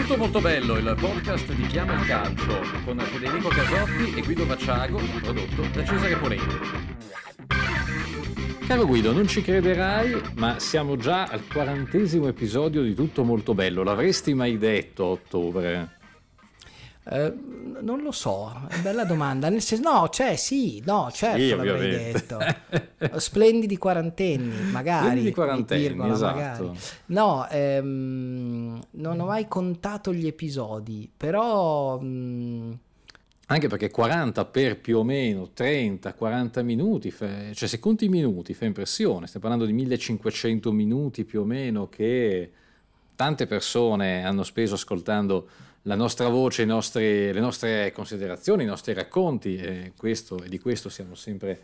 [0.00, 5.00] Tutto molto bello, il podcast di Chiama il Calcio con Federico Casotti e Guido Vacciago,
[5.20, 6.56] prodotto da Cesare Polenti.
[8.66, 13.82] Caro Guido, non ci crederai, ma siamo già al quarantesimo episodio di Tutto molto bello.
[13.82, 15.97] L'avresti mai detto a ottobre?
[17.10, 17.32] Eh,
[17.80, 19.48] non lo so, è bella domanda.
[19.48, 22.38] Nel senso, no, cioè sì, no, certo sì, l'avrei detto.
[23.18, 25.06] Splendidi quarantenni, magari.
[25.06, 26.62] Splendidi quarantenni, virgola, esatto.
[26.64, 26.78] Magari.
[27.06, 31.98] No, ehm, non ho mai contato gli episodi, però...
[31.98, 32.72] Mh, mm,
[33.50, 38.66] anche perché 40 per più o meno 30-40 minuti, cioè se conti i minuti fa
[38.66, 42.52] impressione, stiamo parlando di 1500 minuti più o meno che
[43.16, 45.48] tante persone hanno speso ascoltando
[45.88, 50.90] la nostra voce, nostri, le nostre considerazioni, i nostri racconti e, questo, e di questo
[50.90, 51.60] siamo sempre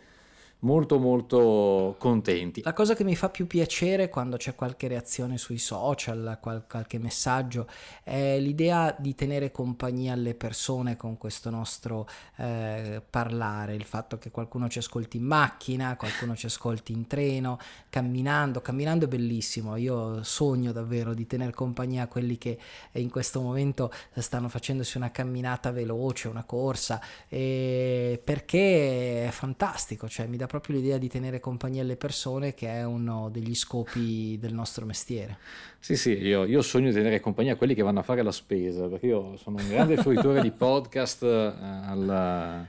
[0.65, 2.61] molto molto contenti.
[2.63, 6.97] La cosa che mi fa più piacere quando c'è qualche reazione sui social, qual- qualche
[6.97, 7.67] messaggio,
[8.03, 12.07] è l'idea di tenere compagnia alle persone con questo nostro
[12.37, 17.59] eh, parlare, il fatto che qualcuno ci ascolti in macchina, qualcuno ci ascolti in treno,
[17.89, 22.57] camminando, camminando è bellissimo, io sogno davvero di tenere compagnia a quelli che
[22.93, 30.37] in questo momento stanno facendosi una camminata veloce, una corsa, perché è fantastico, cioè mi
[30.37, 34.85] dà proprio l'idea di tenere compagnia alle persone che è uno degli scopi del nostro
[34.85, 35.37] mestiere.
[35.79, 38.31] Sì, sì, io, io sogno di tenere compagnia a quelli che vanno a fare la
[38.31, 41.53] spesa, perché io sono un grande fruitore di podcast eh,
[41.85, 42.65] alla...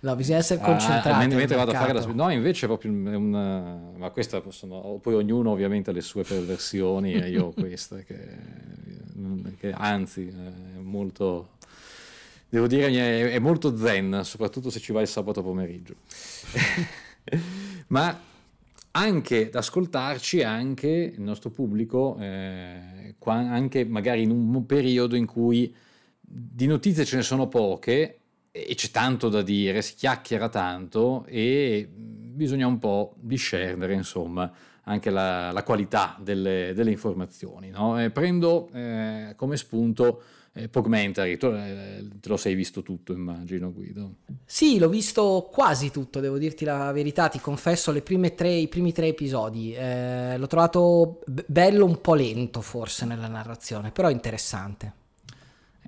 [0.00, 1.08] No, bisogna essere concentrati.
[1.24, 2.16] Ah, mentre vado a fare la spesa.
[2.16, 3.92] No, invece è proprio un...
[3.96, 5.00] Ma questa possono...
[5.02, 8.28] Poi ognuno ovviamente ha le sue perversioni e io ho queste che,
[9.58, 11.48] che anzi è molto
[12.48, 15.96] devo dire è molto zen, soprattutto se ci vai il sabato pomeriggio.
[17.88, 18.20] ma
[18.96, 25.74] anche ad ascoltarci anche il nostro pubblico, eh, anche magari in un periodo in cui
[26.20, 28.18] di notizie ce ne sono poche
[28.50, 34.50] e c'è tanto da dire, si chiacchiera tanto e bisogna un po' discernere, insomma,
[34.84, 37.70] anche la, la qualità delle, delle informazioni.
[37.70, 38.00] No?
[38.00, 40.22] Eh, prendo eh, come spunto
[40.54, 44.14] eh, Pogmentary, tu eh, te lo sei visto tutto immagino Guido.
[44.44, 47.92] Sì, l'ho visto quasi tutto, devo dirti la verità, ti confesso
[48.34, 53.90] tre, i primi tre episodi, eh, l'ho trovato bello un po' lento forse nella narrazione,
[53.90, 55.02] però interessante.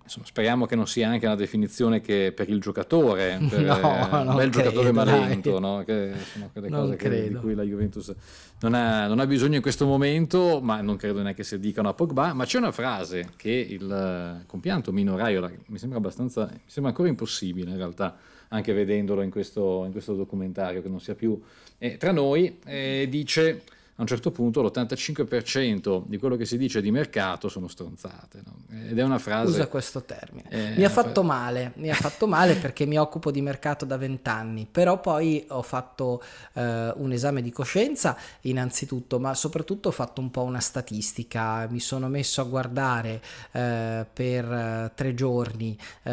[0.07, 4.37] Insomma, speriamo che non sia anche una definizione che per il giocatore, per no, un
[4.37, 5.83] bel credo, giocatore malento, no?
[5.85, 8.15] che sono quelle non cose che, di cui la Juventus
[8.61, 11.95] non ha, non ha, bisogno in questo momento, ma non credo neanche si dicano a
[11.95, 12.33] Pogba.
[12.35, 17.09] Ma c'è una frase che il compianto Mino Raiola mi sembra abbastanza, mi sembra ancora
[17.09, 18.17] impossibile in realtà,
[18.49, 21.41] anche vedendolo in questo, in questo documentario, che non sia più
[21.79, 23.63] eh, tra noi, eh, dice
[23.99, 28.43] a un certo punto l'85% di quello che si dice di mercato sono stronzate.
[28.45, 28.55] No?
[28.89, 29.53] Ed è una frase...
[29.53, 30.51] Usa questo termine.
[30.51, 31.35] Eh, mi ha fatto fra...
[31.35, 35.63] male, mi ha fatto male perché mi occupo di mercato da vent'anni, però poi ho
[35.63, 41.67] fatto eh, un esame di coscienza innanzitutto, ma soprattutto ho fatto un po' una statistica,
[41.71, 46.13] mi sono messo a guardare eh, per eh, tre giorni eh,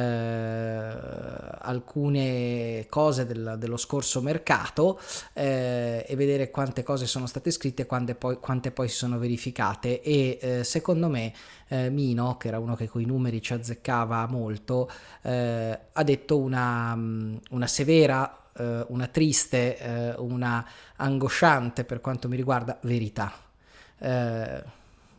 [1.59, 5.01] alcune cose del, dello scorso mercato
[5.33, 9.17] eh, e vedere quante cose sono state scritte scritte quante poi, quante poi si sono
[9.17, 11.33] verificate e eh, secondo me
[11.67, 14.89] eh, Mino, che era uno che con i numeri ci azzeccava molto,
[15.23, 20.65] eh, ha detto una, mm, una severa, eh, una triste, eh, una
[20.97, 23.33] angosciante per quanto mi riguarda verità.
[23.97, 24.63] Eh,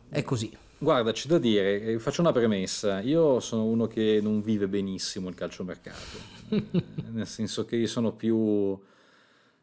[0.09, 0.57] è così.
[0.77, 5.35] Guarda, c'è da dire, faccio una premessa, io sono uno che non vive benissimo il
[5.35, 6.17] calciomercato,
[7.11, 8.77] nel senso che io sono più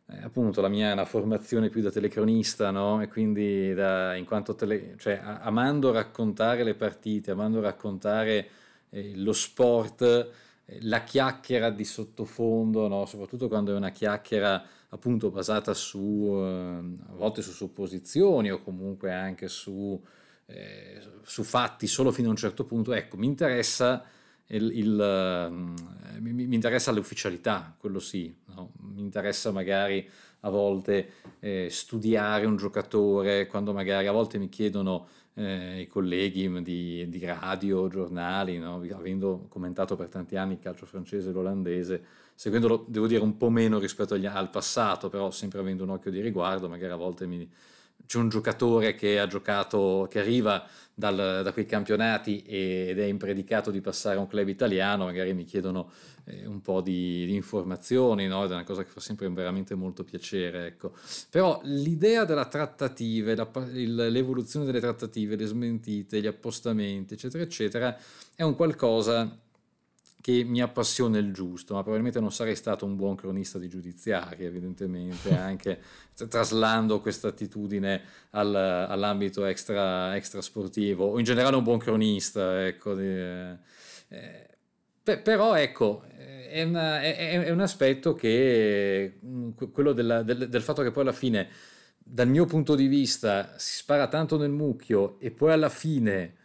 [0.06, 3.00] eh, appunto la mia è una formazione più da telecronista, no?
[3.02, 8.48] E quindi da, in quanto tele, cioè, amando raccontare le partite, amando raccontare
[8.90, 10.02] eh, lo sport,
[10.64, 13.06] eh, la chiacchiera di sottofondo, no?
[13.06, 19.12] Soprattutto quando è una chiacchiera appunto basata su, eh, a volte su supposizioni o comunque
[19.12, 20.00] anche su,
[20.46, 24.04] eh, su fatti solo fino a un certo punto, ecco, mi interessa
[24.52, 28.72] il, il, uh, mi, mi, interessa l'ufficialità, quello sì, no?
[28.80, 30.08] mi interessa magari
[30.40, 36.62] a volte eh, studiare un giocatore, quando magari a volte mi chiedono eh, i colleghi
[36.62, 38.84] di, di radio, giornali, no?
[38.92, 43.50] avendo commentato per tanti anni il calcio francese e l'olandese, seguendolo devo dire un po'
[43.50, 47.26] meno rispetto agli, al passato, però sempre avendo un occhio di riguardo, magari a volte
[47.26, 47.48] mi,
[48.06, 53.70] c'è un giocatore che ha giocato, che arriva dal, da quei campionati ed è impredicato
[53.70, 55.90] di passare a un club italiano, magari mi chiedono
[56.24, 58.44] eh, un po' di, di informazioni, no?
[58.44, 60.66] ed è una cosa che fa sempre veramente molto piacere.
[60.66, 60.92] Ecco.
[61.30, 67.96] Però l'idea della trattativa, la, il, l'evoluzione delle trattative, le smentite, gli appostamenti, eccetera, eccetera,
[68.34, 69.41] è un qualcosa
[70.22, 74.46] che mi appassiona il giusto, ma probabilmente non sarei stato un buon cronista di giudiziaria,
[74.46, 75.80] evidentemente, anche
[76.28, 82.94] traslando questa attitudine al, all'ambito extra, extra, sportivo, o in generale un buon cronista, ecco.
[82.94, 83.58] Di, eh,
[84.08, 90.62] eh, però ecco, è, una, è, è, un aspetto che, mm, quello della, del, del
[90.62, 91.48] fatto che poi alla fine,
[91.98, 96.36] dal mio punto di vista, si spara tanto nel mucchio e poi alla fine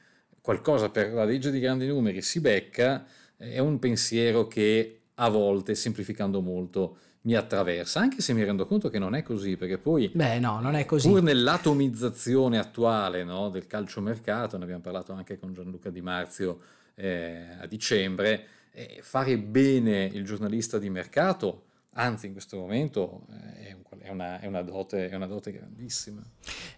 [0.41, 3.05] qualcosa per la legge di grandi numeri si becca,
[3.37, 8.89] è un pensiero che a volte, semplificando molto, mi attraversa, anche se mi rendo conto
[8.89, 10.09] che non è così, perché poi...
[10.13, 11.09] Beh, no, non è così.
[11.09, 16.59] Pur nell'atomizzazione attuale no, del calciomercato, ne abbiamo parlato anche con Gianluca Di Marzio
[16.95, 21.63] eh, a dicembre, eh, fare bene il giornalista di mercato,
[21.93, 23.25] anzi in questo momento
[23.59, 26.21] eh, è, una, è, una dote, è una dote grandissima.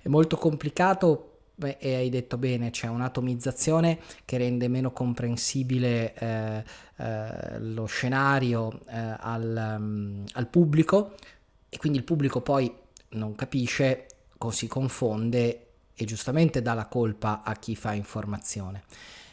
[0.01, 6.63] È molto complicato Beh, e hai detto bene, c'è un'atomizzazione che rende meno comprensibile eh,
[6.95, 11.15] eh, lo scenario eh, al, um, al, pubblico
[11.67, 12.73] e quindi il pubblico poi
[13.09, 14.05] non capisce,
[14.51, 18.83] si confonde e giustamente dà la colpa a chi fa informazione.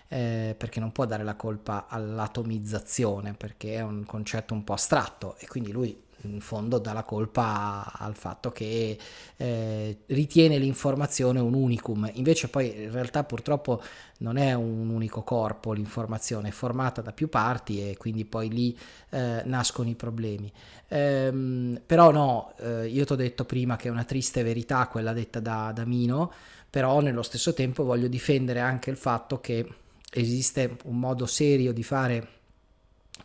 [0.09, 5.37] Eh, perché non può dare la colpa all'atomizzazione perché è un concetto un po' astratto
[5.39, 8.99] e quindi lui in fondo dà la colpa al fatto che
[9.37, 13.83] eh, ritiene l'informazione un unicum, invece poi in realtà purtroppo
[14.19, 18.79] non è un unico corpo l'informazione, è formata da più parti e quindi poi lì
[19.11, 20.51] eh, nascono i problemi.
[20.89, 25.13] Ehm, però no, eh, io ti ho detto prima che è una triste verità quella
[25.13, 26.33] detta da, da Mino,
[26.69, 29.67] però nello stesso tempo voglio difendere anche il fatto che
[30.13, 32.29] esiste un modo serio di fare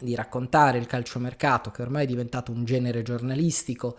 [0.01, 3.97] di raccontare il calciomercato che ormai è diventato un genere giornalistico.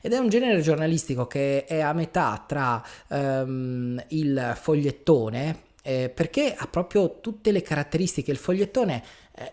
[0.00, 6.54] Ed è un genere giornalistico che è a metà tra um, il fogliettone eh, perché
[6.56, 8.30] ha proprio tutte le caratteristiche.
[8.30, 9.02] Il fogliettone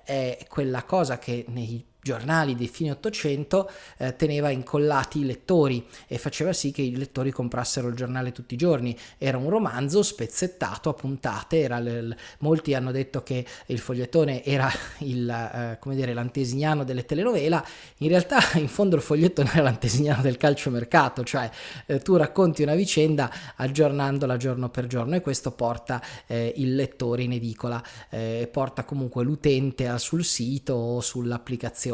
[0.04, 6.18] è quella cosa che nei giornali di fine Ottocento eh, teneva incollati i lettori e
[6.18, 8.98] faceva sì che i lettori comprassero il giornale tutti i giorni.
[9.18, 14.70] Era un romanzo spezzettato a puntate, l- molti hanno detto che il fogliettone era
[15.00, 17.64] il, eh, come dire, l'antesignano delle telenovela,
[17.98, 21.50] in realtà in fondo il fogliettone era l'antesignano del calciomercato, cioè
[21.86, 27.24] eh, tu racconti una vicenda aggiornandola giorno per giorno e questo porta eh, il lettore
[27.24, 31.90] in edicola, eh, porta comunque l'utente sul sito o sull'applicazione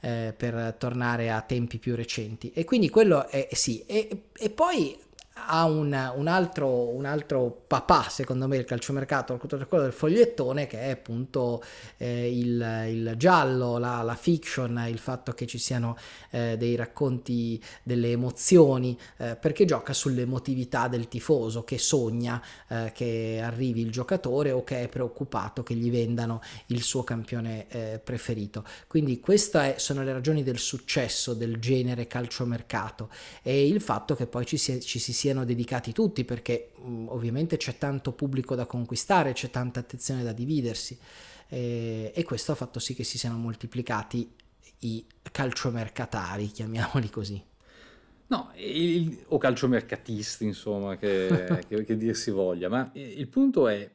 [0.00, 2.52] eh, per tornare a tempi più recenti.
[2.54, 3.82] E quindi quello è sì.
[3.86, 4.98] E, e poi
[5.46, 10.80] ha un, un, altro, un, altro, papà, secondo me, il calciomercato, quello del fogliettone, che
[10.80, 11.62] è appunto
[11.96, 15.96] eh, il, il, giallo, la, la, fiction, il fatto che ci siano
[16.30, 23.40] eh, dei racconti delle emozioni, eh, perché gioca sull'emotività del tifoso che sogna eh, che
[23.42, 28.64] arrivi il giocatore o che è preoccupato che gli vendano il suo campione eh, preferito.
[28.86, 33.10] Quindi queste sono le ragioni del successo del genere calciomercato
[33.42, 37.08] e il fatto che poi ci si, ci si siano dedicati tutti perché mh, mm,
[37.08, 40.98] ovviamente c'è tanto pubblico da conquistare, c'è tanta attenzione da dividersi
[41.48, 44.30] e, e questo ha fatto sì che si siano moltiplicati
[44.80, 47.42] i calciomercatari, chiamiamoli così.
[48.26, 53.90] No, il, o calciomercatisti, insomma, che, che, che, dir si voglia, ma il punto è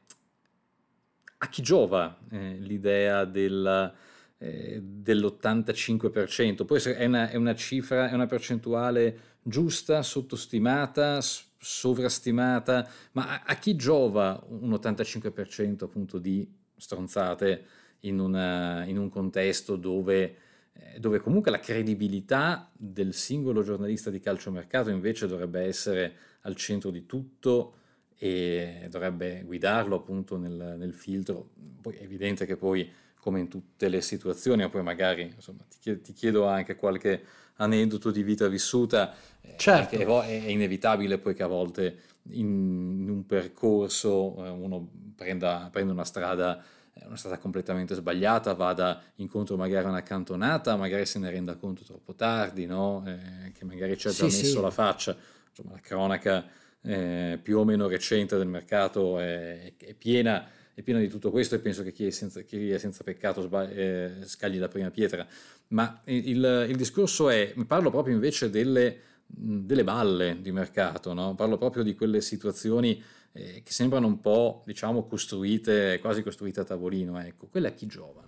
[1.39, 3.94] a chi giova eh, l'idea del,
[4.37, 6.65] eh, dell'85%?
[6.65, 11.19] Poi è una, è una cifra, è una percentuale giusta, sottostimata,
[11.57, 17.66] sovrastimata, ma a, a chi giova un 85% appunto di stronzate
[18.01, 20.35] in, una, in un contesto dove,
[20.73, 26.92] eh, dove, comunque la credibilità del singolo giornalista di calciomercato invece dovrebbe essere al centro
[26.92, 27.73] di tutto
[28.19, 31.49] e dovrebbe guidarlo appunto nel, nel filtro.
[31.81, 32.89] Poi è evidente che poi
[33.19, 37.21] come in tutte le situazioni, o poi magari insomma, ti, chiedo anche qualche
[37.57, 40.21] aneddoto di vita vissuta, eh, certo.
[40.21, 41.99] è, è inevitabile poi che a volte
[42.31, 46.64] in, in un percorso eh, uno prenda, prenda una strada
[46.99, 51.56] eh, una strada completamente sbagliata, vada incontro magari a una cantonata, magari se ne renda
[51.56, 53.04] conto troppo tardi, no?
[53.06, 54.61] eh, che magari ci ha già sì, messo sì.
[54.61, 55.16] la faccia.
[55.49, 56.45] Insomma, la cronaca
[56.81, 61.55] eh, più o meno recente del mercato è, è, piena, è, piena, di tutto questo
[61.55, 64.91] e penso che chi è senza, chi è senza peccato sbagli, eh, scagli la prima
[64.91, 65.25] pietra.
[65.69, 71.33] Ma il, il discorso è, parlo proprio invece delle, delle balle di mercato, no?
[71.33, 76.63] parlo proprio di quelle situazioni eh, che sembrano un po', diciamo, costruite, quasi costruite a
[76.63, 78.26] tavolino, ecco, quelle a chi giovano?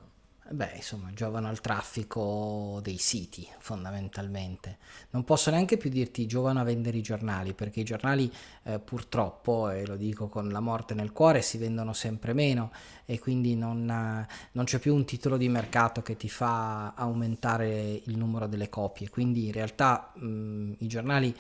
[0.51, 4.77] Beh, insomma, giovano al traffico dei siti fondamentalmente.
[5.11, 9.69] Non posso neanche più dirti giovano a vendere i giornali, perché i giornali eh, purtroppo,
[9.69, 12.71] e lo dico con la morte nel cuore, si vendono sempre meno
[13.05, 13.85] e quindi non,
[14.51, 19.07] non c'è più un titolo di mercato che ti fa aumentare il numero delle copie.
[19.07, 21.35] Quindi in realtà mh, i giornali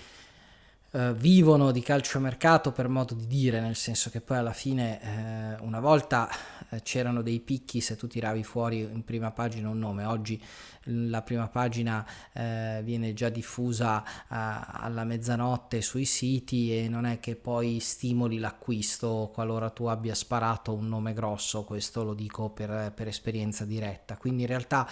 [0.91, 5.63] Uh, vivono di calciomercato per modo di dire, nel senso che poi alla fine uh,
[5.63, 6.27] una volta
[6.69, 10.41] uh, c'erano dei picchi se tu tiravi fuori in prima pagina un nome, oggi
[10.85, 12.03] la prima pagina
[12.33, 19.69] viene già diffusa alla mezzanotte sui siti e non è che poi stimoli l'acquisto qualora
[19.69, 24.47] tu abbia sparato un nome grosso, questo lo dico per, per esperienza diretta, quindi in
[24.47, 24.89] realtà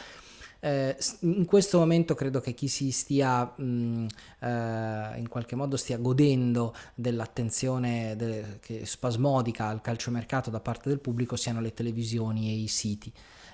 [0.59, 4.05] eh, in questo momento credo che chi si stia mh, mm,
[4.39, 11.35] eh, in qualche modo stia godendo dell'attenzione de- spasmodica al calciomercato da parte del pubblico
[11.35, 13.11] siano le televisioni e i siti.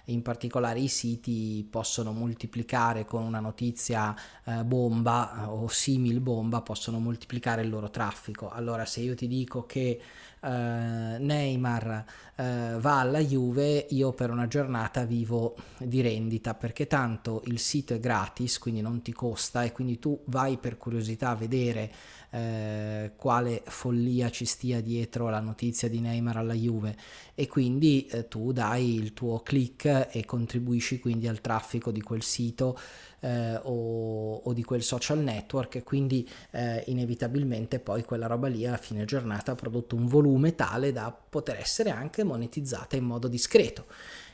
[0.07, 6.99] In particolare i siti possono moltiplicare con una notizia eh, bomba o simil bomba possono
[6.99, 8.49] moltiplicare il loro traffico.
[8.49, 10.01] Allora se io ti dico che
[10.43, 17.43] eh, Neymar eh, va alla Juve, io per una giornata vivo di rendita perché tanto
[17.45, 21.35] il sito è gratis, quindi non ti costa e quindi tu vai per curiosità a
[21.35, 21.91] vedere
[22.31, 26.97] eh, quale follia ci stia dietro la notizia di Neymar alla Juve.
[27.35, 32.23] E quindi eh, tu dai il tuo click e contribuisci quindi al traffico di quel
[32.23, 32.77] sito
[33.23, 38.67] eh, o, o, di quel social network e quindi eh, inevitabilmente poi quella roba lì
[38.67, 43.29] a fine giornata ha prodotto un volume tale da poter essere anche monetizzata in modo
[43.29, 43.85] discreto.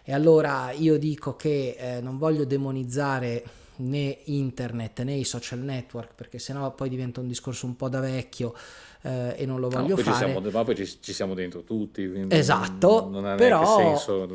[0.03, 3.43] E allora io dico che eh, non voglio demonizzare
[3.77, 7.99] né internet né i social network perché sennò poi diventa un discorso un po' da
[7.99, 8.53] vecchio
[9.01, 10.11] eh, e non lo voglio no, fare.
[10.11, 12.25] Ci siamo, ma poi ci, ci, siamo dentro tutti.
[12.27, 14.27] Esatto, non, ha però, senso.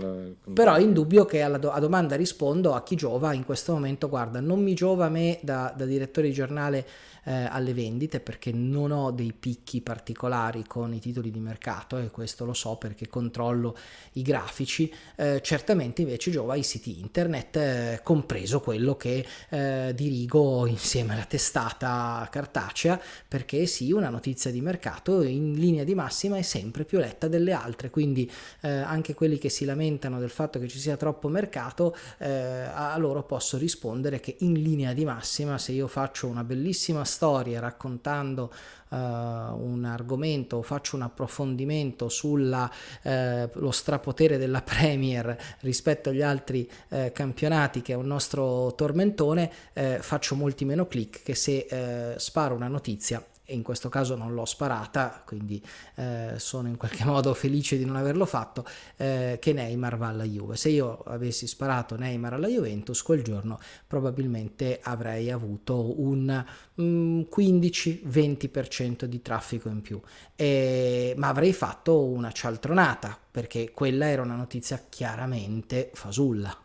[0.53, 4.09] Però è indubbio che alla do- a domanda rispondo a chi giova in questo momento,
[4.09, 6.87] guarda, non mi giova a me da, da direttore di giornale
[7.25, 12.11] eh, alle vendite perché non ho dei picchi particolari con i titoli di mercato e
[12.11, 13.77] questo lo so perché controllo
[14.13, 20.67] i grafici, eh, certamente invece giova ai siti internet, eh, compreso quello che eh, dirigo
[20.67, 26.43] insieme alla testata cartacea perché sì, una notizia di mercato in linea di massima è
[26.43, 30.69] sempre più letta delle altre, quindi eh, anche quelli che si lamentano del fatto che
[30.69, 35.73] ci sia troppo mercato, eh, a loro posso rispondere che in linea di massima se
[35.73, 38.53] io faccio una bellissima storie raccontando
[38.89, 42.69] uh, un argomento o faccio un approfondimento sullo
[43.03, 49.99] uh, strapotere della Premier rispetto agli altri uh, campionati che è un nostro tormentone, eh,
[50.01, 54.47] faccio molti meno click che se sparo una notizia e in questo caso non l'ho
[54.47, 55.63] sparata, quindi
[55.97, 58.65] eh, sono in qualche modo felice di non averlo fatto,
[58.97, 60.57] eh, che Neymar va alla Juve.
[60.57, 66.45] Se io avessi sparato Neymar alla Juventus, quel giorno probabilmente avrei avuto un
[66.81, 70.01] mm, 15-20% di traffico in più,
[70.35, 76.64] e, ma avrei fatto una cialtronata, perché quella era una notizia chiaramente fasulla.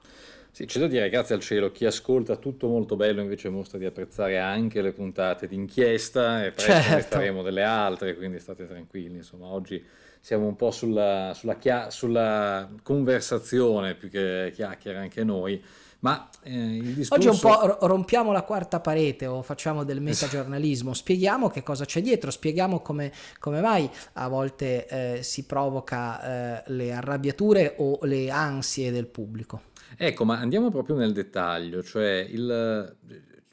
[0.60, 3.86] Sì, c'è da dire, grazie al cielo, chi ascolta tutto molto bello invece mostra di
[3.86, 6.96] apprezzare anche le puntate d'inchiesta e presto certo.
[6.96, 9.82] ne faremo delle altre, quindi state tranquilli, insomma, oggi
[10.20, 15.64] siamo un po' sulla, sulla, chia- sulla conversazione più che chiacchiere anche noi.
[16.00, 17.14] Ma eh, il discorso...
[17.14, 22.02] Oggi un po' rompiamo la quarta parete o facciamo del metagiornalismo, spieghiamo che cosa c'è
[22.02, 28.30] dietro, spieghiamo come, come mai a volte eh, si provoca eh, le arrabbiature o le
[28.30, 29.62] ansie del pubblico.
[29.98, 32.96] Ecco, ma andiamo proprio nel dettaglio, cioè il,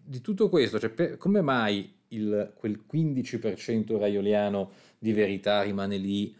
[0.02, 6.34] di tutto questo, cioè per, come mai il, quel 15% raioliano di verità rimane lì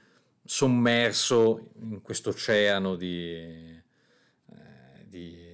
[0.44, 3.82] sommerso in questo oceano di, eh,
[5.08, 5.45] di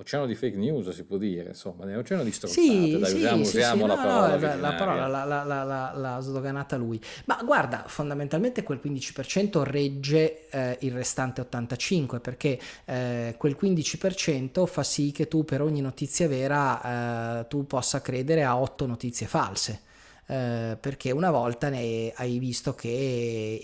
[0.00, 3.44] oceano di fake news si può dire, insomma, oceano di stronzate, sì, dai, sì, usiamo,
[3.44, 4.54] sì, usiamo sì, la no, parola.
[4.54, 7.00] No, la parola l'ha, la, la, la, sdoganata lui.
[7.26, 14.82] Ma guarda, fondamentalmente quel 15% regge eh, il restante 85% perché eh, quel 15% fa
[14.82, 19.88] sì che tu per ogni notizia vera eh, tu possa credere a 8 notizie false.
[20.30, 22.88] Eh, perché una volta ne hai visto che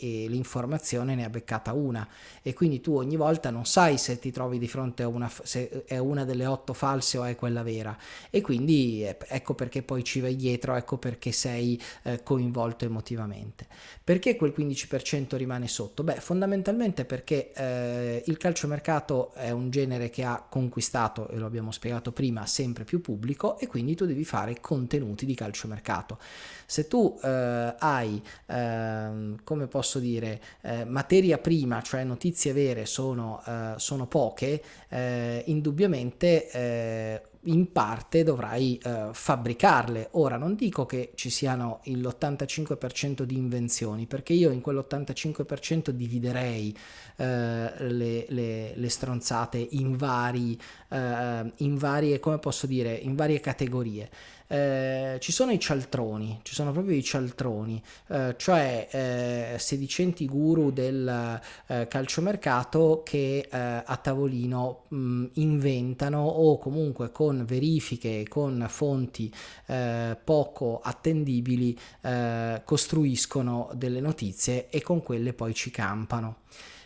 [0.01, 2.07] eh, l'informazione ne ha beccata una
[2.43, 5.85] e quindi tu ogni volta non sai se ti trovi di fronte a una, se
[5.87, 7.97] è una delle otto false o è quella vera
[8.31, 13.69] e quindi eh, ecco perché poi ci vai dietro, ecco perché sei eh, coinvolto emotivamente.
[14.03, 16.03] Perché quel 15% rimane sotto?
[16.03, 21.71] Beh, fondamentalmente perché eh, il calciomercato è un genere che ha conquistato, e lo abbiamo
[21.71, 26.19] spiegato prima, sempre più pubblico e quindi tu devi fare contenuti di calciomercato.
[26.65, 33.43] Se tu eh, hai, eh, come posso dire, eh, materia prima, cioè notizie vere sono,
[33.47, 40.09] eh, sono poche, eh, indubbiamente eh, in parte dovrai eh, fabbricarle.
[40.13, 46.77] Ora non dico che ci siano l'85% di invenzioni, perché io in quell'85% dividerei
[47.17, 47.25] eh,
[47.89, 50.59] le, le, le, stronzate in, vari,
[50.89, 54.11] eh, in varie, come posso dire, in varie categorie.
[54.49, 60.71] Eh, ci sono i cialtroni, ci sono proprio i cialtroni, eh, cioè eh, sedicenti guru
[60.71, 69.33] del eh, calciomercato che eh, a tavolino mh, inventano o comunque con verifiche, con fonti
[70.25, 71.77] poco attendibili
[72.65, 76.43] costruiscono delle notizie e con quelle poi ci campano.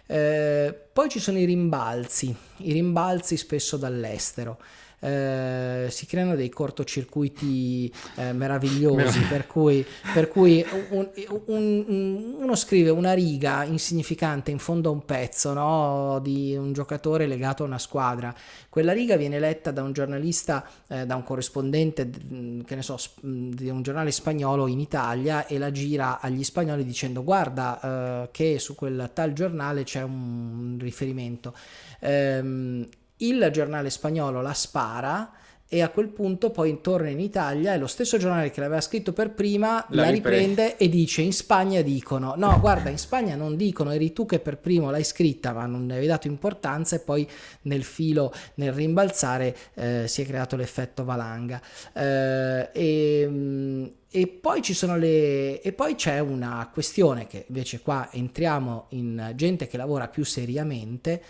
[0.07, 4.59] poi ci sono i rimbalzi, i rimbalzi spesso dall'estero.
[5.02, 11.09] Eh, si creano dei cortocircuiti eh, meravigliosi per cui, per cui un,
[11.47, 16.75] un, un, uno scrive una riga insignificante in fondo a un pezzo no, di un
[16.75, 18.35] giocatore legato a una squadra.
[18.69, 22.99] Quella riga viene letta da un giornalista eh, da un corrispondente mm, che ne so
[23.21, 27.80] di un giornale spagnolo in Italia e la gira agli spagnoli dicendo guarda
[28.25, 31.54] eh, che su quel tal giornale c'è un riferimento
[32.00, 32.87] ehm,
[33.21, 35.33] il giornale spagnolo la spara
[35.73, 39.12] e a quel punto poi torna in Italia e lo stesso giornale che l'aveva scritto
[39.12, 40.77] per prima la, la riprende.
[40.77, 44.59] e dice in Spagna dicono no guarda in Spagna non dicono eri tu che per
[44.59, 47.25] primo l'hai scritta ma non ne avevi dato importanza e poi
[47.62, 51.62] nel filo nel rimbalzare eh, si è creato l'effetto valanga.
[51.93, 57.81] Eh, e, mm, e poi ci sono le e poi c'è una questione che invece
[57.81, 61.23] qua entriamo in gente che lavora più seriamente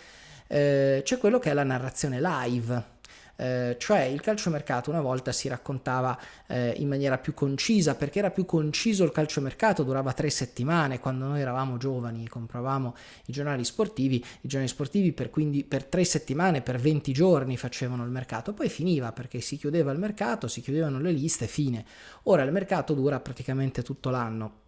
[0.51, 2.99] eh, c'è quello che è la narrazione live.
[3.37, 6.15] Eh, cioè il calciomercato una volta si raccontava
[6.45, 11.25] eh, in maniera più concisa perché era più conciso il calciomercato, durava tre settimane quando
[11.25, 12.95] noi eravamo giovani e compravamo
[13.27, 18.03] i giornali sportivi, i giornali sportivi per, quindi, per tre settimane, per 20 giorni facevano
[18.03, 21.83] il mercato, poi finiva perché si chiudeva il mercato, si chiudevano le liste, fine.
[22.23, 24.60] Ora il mercato dura praticamente tutto l'anno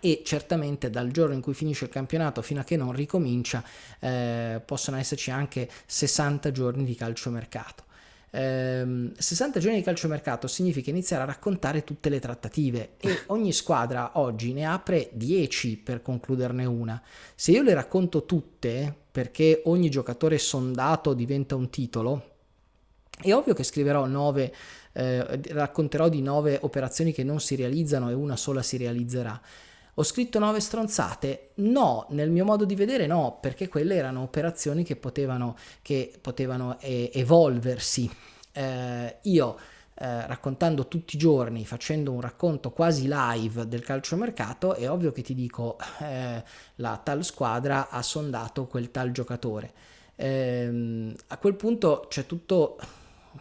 [0.00, 3.62] e certamente dal giorno in cui finisce il campionato fino a che non ricomincia
[4.00, 7.84] eh, possono esserci anche 60 giorni di calciomercato.
[8.30, 14.12] Eh, 60 giorni di calciomercato significa iniziare a raccontare tutte le trattative e ogni squadra
[14.14, 17.00] oggi ne apre 10 per concluderne una.
[17.34, 22.32] Se io le racconto tutte perché ogni giocatore sondato diventa un titolo,
[23.22, 24.54] è ovvio che scriverò 9
[24.94, 29.40] eh, racconterò di 9 operazioni che non si realizzano e una sola si realizzerà
[29.94, 31.50] ho scritto nove stronzate?
[31.56, 36.78] No, nel mio modo di vedere no, perché quelle erano operazioni che potevano, che potevano
[36.80, 38.10] eh, evolversi.
[38.52, 39.56] Eh, io
[39.96, 45.22] eh, raccontando tutti i giorni, facendo un racconto quasi live del calciomercato, è ovvio che
[45.22, 46.42] ti dico eh,
[46.76, 49.72] la tal squadra ha sondato quel tal giocatore.
[50.16, 52.76] Ehm, a quel punto c'è tutto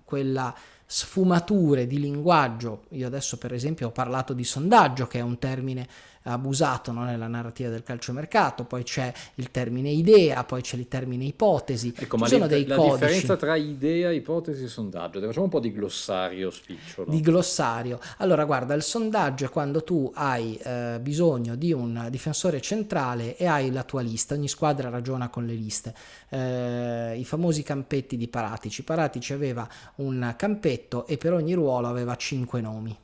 [0.03, 0.53] quella
[0.85, 2.83] sfumature di linguaggio.
[2.89, 5.87] Io adesso per esempio ho parlato di sondaggio, che è un termine
[6.23, 7.03] abusato no?
[7.03, 11.93] nella narrativa del calciomercato, poi c'è il termine idea, poi c'è il termine ipotesi.
[11.95, 12.97] Ecco, ma sono dei la codici.
[12.97, 17.09] differenza tra idea, ipotesi e sondaggio, facciamo un po' di glossario spicciolo.
[17.09, 17.99] Di glossario.
[18.17, 23.45] Allora, guarda, il sondaggio è quando tu hai eh, bisogno di un difensore centrale e
[23.45, 25.93] hai la tua lista, ogni squadra ragiona con le liste.
[26.29, 28.83] Eh, I famosi campetti di Paratici.
[28.83, 32.97] Paratici aveva un campetto e per ogni ruolo aveva cinque nomi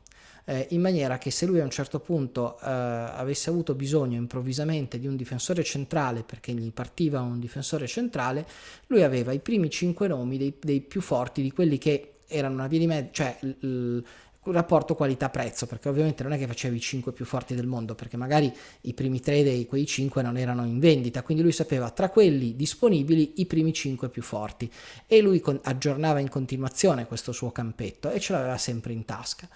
[0.49, 4.97] eh, in maniera che se lui a un certo punto eh, avesse avuto bisogno improvvisamente
[4.97, 8.47] di un difensore centrale perché gli partiva un difensore centrale,
[8.87, 12.67] lui aveva i primi cinque nomi dei, dei più forti di quelli che erano una
[12.67, 14.03] via di mezzo, cioè il
[14.43, 18.17] rapporto qualità-prezzo, perché ovviamente non è che facevi i 5 più forti del mondo, perché
[18.17, 22.09] magari i primi 3 dei quei 5 non erano in vendita, quindi lui sapeva tra
[22.09, 24.71] quelli disponibili i primi 5 più forti
[25.05, 29.47] e lui con- aggiornava in continuazione questo suo campetto e ce l'aveva sempre in tasca.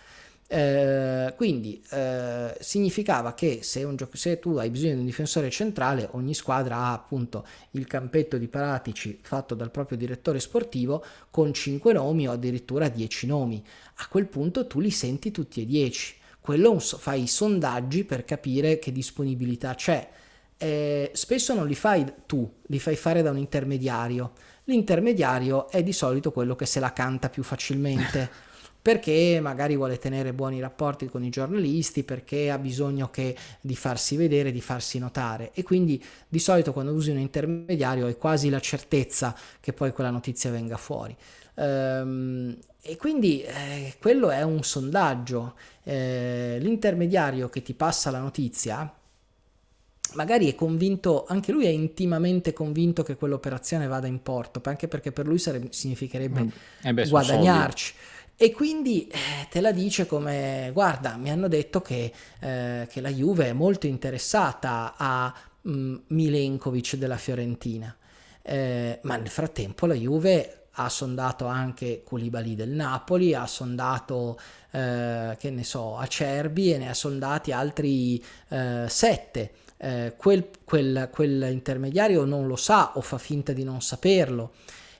[0.55, 6.07] Eh, quindi eh, significava che se, un se, tu hai bisogno di un difensore centrale,
[6.11, 11.93] ogni squadra ha appunto il campetto di Paratici fatto dal proprio direttore sportivo con 5
[11.93, 13.65] nomi o addirittura 10 nomi.
[13.95, 18.77] A quel punto tu li senti tutti e 10 quello fai i sondaggi per capire
[18.77, 20.07] che disponibilità c'è.
[20.55, 24.33] Eh, spesso non li fai tu, li fai fare da un intermediario.
[24.65, 28.51] L'intermediario è di solito quello che se la canta più facilmente.
[28.83, 34.17] perché magari vuole tenere buoni rapporti con i giornalisti, perché ha bisogno che, di farsi
[34.17, 38.59] vedere, di farsi notare e quindi di solito quando usi un intermediario hai quasi la
[38.59, 41.15] certezza che poi quella notizia venga fuori.
[41.55, 45.55] Ehm, e quindi eh, quello è un sondaggio.
[45.83, 48.93] Eh, l'intermediario che ti passa la notizia
[50.15, 55.11] magari è convinto, anche lui è intimamente convinto che quell'operazione vada in porto, anche perché
[55.11, 56.51] per lui sarebbe, significherebbe
[56.83, 57.93] eh beh, guadagnarci.
[57.93, 58.11] Soldi.
[58.35, 63.09] E quindi eh, te la dice come, guarda, mi hanno detto che, eh, che la
[63.09, 65.33] Juve è molto interessata a
[65.67, 67.95] mm, Milenkovic della Fiorentina,
[68.41, 74.39] eh, ma nel frattempo la Juve ha sondato anche Koulibaly del Napoli, ha sondato,
[74.71, 79.51] eh, che ne so, Acerbi e ne ha sondati altri eh, sette.
[79.77, 84.53] Eh, quel, quel, quel intermediario non lo sa o fa finta di non saperlo.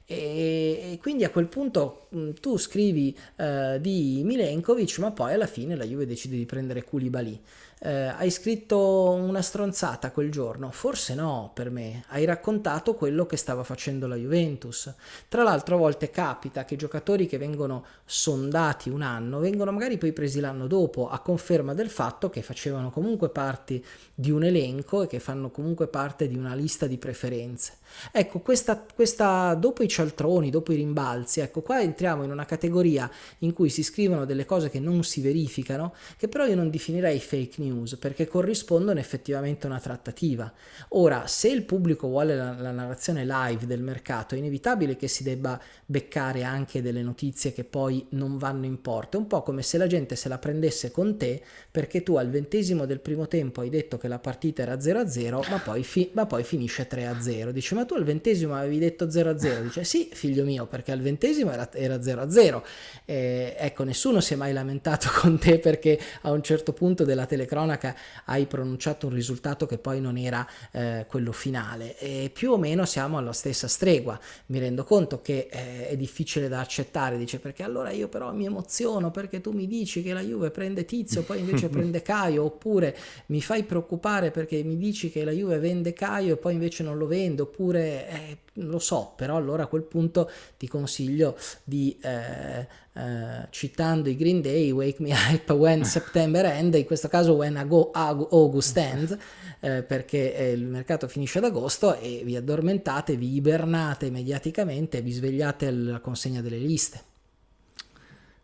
[0.05, 5.47] E, e quindi a quel punto mh, tu scrivi uh, di Milenkovic, ma poi alla
[5.47, 7.41] fine la Juve decide di prendere Koulibaly
[7.85, 10.71] eh, hai scritto una stronzata quel giorno?
[10.71, 12.05] Forse no, per me.
[12.07, 14.93] Hai raccontato quello che stava facendo la Juventus.
[15.27, 20.13] Tra l'altro a volte capita che giocatori che vengono sondati un anno vengono magari poi
[20.13, 23.83] presi l'anno dopo a conferma del fatto che facevano comunque parte
[24.15, 27.79] di un elenco e che fanno comunque parte di una lista di preferenze.
[28.13, 33.09] Ecco, questa, questa dopo i cialtroni, dopo i rimbalzi, ecco qua entriamo in una categoria
[33.39, 37.19] in cui si scrivono delle cose che non si verificano, che però io non definirei
[37.19, 40.51] fake news perché corrispondono effettivamente a una trattativa.
[40.89, 45.23] Ora, se il pubblico vuole la, la, narrazione live del mercato, è inevitabile che si
[45.23, 49.17] debba beccare anche delle notizie che poi non vanno in porto.
[49.17, 52.29] È un po' come se la gente se la prendesse con te perché tu al
[52.29, 56.25] ventesimo del primo tempo hai detto che la partita era 0-0, ma poi, fi- ma
[56.25, 57.49] poi finisce 3-0.
[57.49, 59.61] Dice, ma tu al ventesimo avevi detto 0-0?
[59.61, 62.61] Dice, sì, figlio mio, perché al ventesimo era, era 0-0.
[63.05, 67.25] Eh, ecco, nessuno si è mai lamentato con te perché a un certo punto della
[67.25, 72.51] telecronaca cronaca hai pronunciato un risultato che poi non era eh, quello finale e più
[72.51, 74.19] o meno siamo alla stessa stregua.
[74.47, 78.45] Mi rendo conto che eh, è difficile da accettare, dice perché allora io però mi
[78.45, 82.95] emoziono perché tu mi dici che la Juve prende Tizio, poi invece prende Caio, oppure
[83.27, 86.97] mi fai preoccupare perché mi dici che la Juve vende Caio e poi invece non
[86.97, 92.67] lo vende, oppure eh, lo so, però allora a quel punto ti consiglio di, eh,
[92.93, 97.57] eh, citando i Green Day, Wake Me Up When September End, in questo caso When
[97.57, 99.17] August Ends,
[99.59, 105.01] eh, perché eh, il mercato finisce ad agosto e vi addormentate, vi ibernate mediaticamente e
[105.01, 107.01] vi svegliate alla consegna delle liste.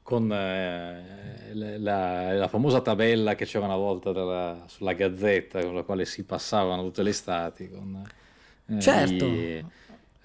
[0.01, 5.83] Con eh, la, la, famosa tabella che c'era una volta della, sulla gazzetta con la
[5.83, 7.69] quale si passavano tutte le estati.
[7.69, 8.03] Con,
[8.65, 9.27] eh, certo.
[9.27, 9.63] Gli,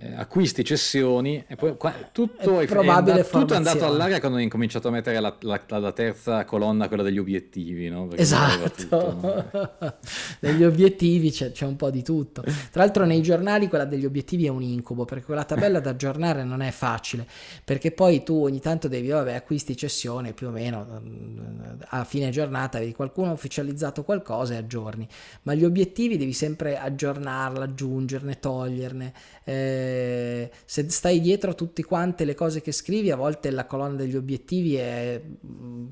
[0.04, 4.36] eh, acquisti, cessioni, e poi qua, tutto, è, è, andato, tutto è andato all'aria quando
[4.36, 7.88] ho incominciato a mettere la, la, la, terza colonna, quella degli obiettivi.
[7.88, 8.10] No?
[8.12, 9.94] esatto, tutto, no?
[10.40, 12.42] negli obiettivi c'è, c'è, un po' di tutto.
[12.42, 16.44] Tra l'altro nei giornali quella degli obiettivi è un incubo, perché quella tabella da aggiornare
[16.44, 17.26] non è facile,
[17.64, 21.00] perché poi tu ogni tanto devi, vabbè, acquisti, cessione, più o meno,
[21.88, 25.08] a fine giornata vedi qualcuno ha ufficializzato qualcosa e aggiorni,
[25.44, 29.12] ma gli obiettivi devi sempre aggiornarla, aggiungerne, toglierne.
[29.44, 29.92] Eh,
[30.64, 34.16] se stai dietro a tutte quante le cose che scrivi, a volte la colonna degli
[34.16, 35.86] obiettivi è mm,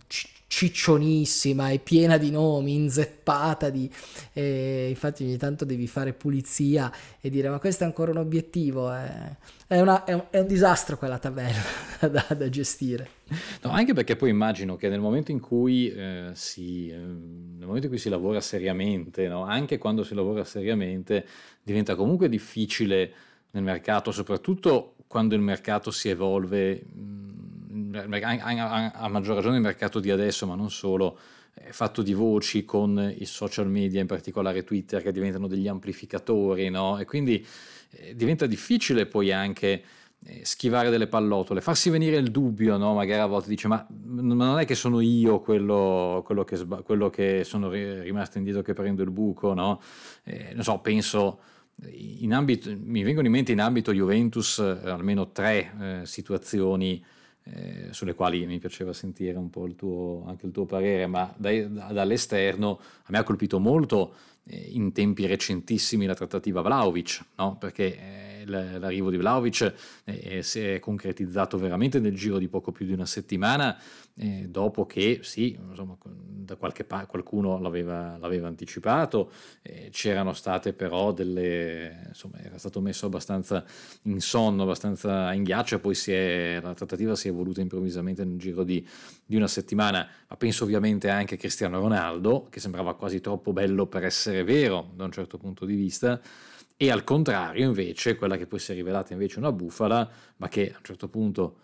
[0.52, 3.90] ciccionissima, è piena di nomi, inzeppata di...
[4.34, 8.92] Eh, infatti ogni tanto devi fare pulizia e dire ma questo è ancora un obiettivo,
[8.92, 9.36] eh.
[9.66, 11.62] è, una, è, un, è, un, disastro quella tabella
[12.06, 13.08] da, da gestire.
[13.62, 17.86] No, anche perché poi immagino che nel momento in cui, eh, si, eh, nel momento
[17.86, 19.44] in cui si lavora seriamente, no?
[19.44, 21.24] anche quando si lavora seriamente,
[21.62, 23.10] diventa comunque difficile
[23.52, 30.10] nel mercato, soprattutto quando il mercato si evolve, mm, a maggior ragione il mercato di
[30.10, 31.18] adesso, ma non solo,
[31.54, 36.70] è fatto di voci con i social media, in particolare Twitter, che diventano degli amplificatori,
[36.70, 36.98] no?
[36.98, 37.44] E quindi
[37.90, 39.82] eh, diventa difficile poi anche
[40.24, 42.94] eh, schivare delle pallotole, farsi venire il dubbio, no?
[42.94, 47.10] magari a volte dice ma, ma non è che sono io quello, quello, che, quello
[47.10, 49.80] che, sono rimasto indietro che prendo il buco, no?
[50.22, 51.40] Eh, non so, penso
[52.32, 57.02] ambito, mi vengono in mente in ambito Juventus eh, almeno tre eh, situazioni
[57.44, 61.32] eh, sulle quali mi piaceva sentire un po' il tuo, anche il tuo parere, ma
[61.36, 67.56] dai, dall'esterno a me ha colpito molto eh, in tempi recentissimi la trattativa Vlaovic, no?
[67.56, 69.72] perché eh, l'arrivo di Vlaovic
[70.40, 73.80] si è concretizzato veramente nel giro di poco più di una settimana,
[74.46, 79.30] dopo che sì, insomma, da qualche parte qualcuno l'aveva, l'aveva anticipato,
[79.90, 83.64] c'erano state però delle, insomma, era stato messo abbastanza
[84.02, 88.64] in sonno, abbastanza in ghiaccio, poi è, la trattativa si è evoluta improvvisamente nel giro
[88.64, 88.86] di,
[89.24, 93.86] di una settimana, ma penso ovviamente anche a Cristiano Ronaldo, che sembrava quasi troppo bello
[93.86, 96.20] per essere vero da un certo punto di vista,
[96.82, 100.72] e al contrario invece quella che poi si è rivelata invece una bufala, ma che
[100.72, 101.58] a un certo punto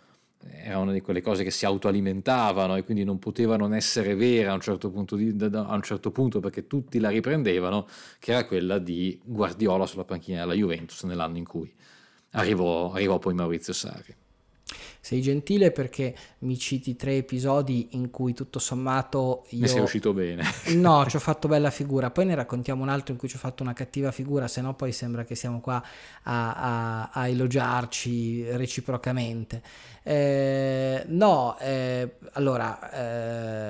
[0.48, 4.52] era una di quelle cose che si autoalimentavano e quindi non poteva non essere vera
[4.52, 7.88] a un, certo punto di, a un certo punto perché tutti la riprendevano,
[8.20, 11.74] che era quella di Guardiola sulla panchina della Juventus nell'anno in cui
[12.30, 14.14] arrivò, arrivò poi Maurizio Sarri.
[15.08, 19.62] Sei gentile perché mi citi tre episodi in cui tutto sommato io...
[19.62, 20.44] Ne sei uscito bene.
[20.76, 23.38] no, ci ho fatto bella figura, poi ne raccontiamo un altro in cui ci ho
[23.38, 25.82] fatto una cattiva figura, se no poi sembra che siamo qua
[26.24, 29.62] a, a, a elogiarci reciprocamente.
[30.02, 32.90] Eh, no, eh, allora,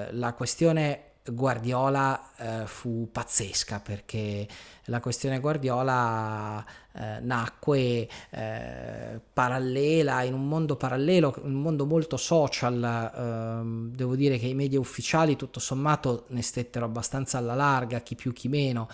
[0.09, 4.47] eh, la questione Guardiola eh, fu pazzesca perché
[4.85, 13.13] la questione Guardiola eh, nacque eh, parallela in un mondo parallelo, un mondo molto social.
[13.17, 18.15] Ehm, devo dire che i media ufficiali tutto sommato ne stettero abbastanza alla larga, chi
[18.15, 18.89] più chi meno.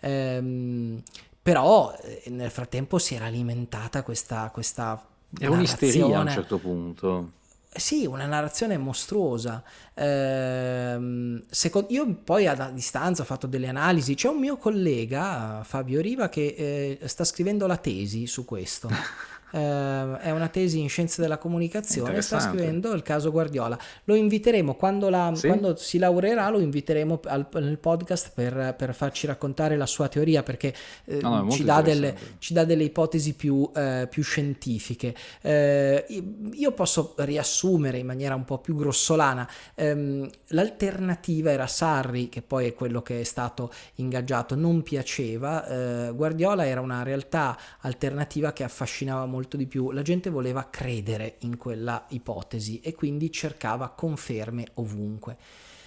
[0.00, 1.02] Ehm,
[1.42, 5.04] però eh, nel frattempo si era alimentata questa, questa
[5.38, 7.42] è un'isteria a un certo punto.
[7.76, 9.62] Sì, una narrazione mostruosa.
[9.94, 14.14] Eh, secondo, io poi a distanza ho fatto delle analisi.
[14.14, 18.88] C'è un mio collega, Fabio Riva, che eh, sta scrivendo la tesi su questo.
[19.54, 23.78] eh, è una tesi in scienze della comunicazione, sta scrivendo il caso Guardiola.
[24.04, 25.46] Lo inviteremo quando, la, sì?
[25.46, 30.42] quando si laureerà, lo inviteremo al, nel podcast per, per, farci raccontare la sua teoria
[30.42, 35.14] perché eh, no, no, ci, dà delle, ci, dà delle, ipotesi più, eh, più scientifiche.
[35.40, 36.04] Eh,
[36.52, 39.48] io posso riassumere in maniera un po' più grossolana.
[39.76, 45.66] Ehm, l'alternativa era Sarri, che poi è quello che è stato ingaggiato, non piaceva.
[46.08, 50.68] Eh, Guardiola era una realtà alternativa che affascinava molto molto di più, la gente voleva
[50.70, 55.36] credere in quella ipotesi e quindi cercava conferme ovunque.